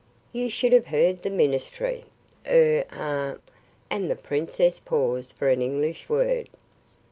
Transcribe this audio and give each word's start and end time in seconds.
You 0.33 0.49
should 0.49 0.73
have 0.73 0.87
heard 0.87 1.19
the 1.19 1.29
ministry 1.29 2.05
er 2.47 2.85
ah" 2.91 3.35
and 3.91 4.09
the 4.09 4.15
princess 4.15 4.79
paused 4.79 5.33
for 5.33 5.47
an 5.49 5.61
English 5.61 6.09
word. 6.09 6.49